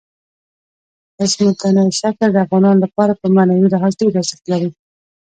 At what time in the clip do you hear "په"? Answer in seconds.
3.21-3.27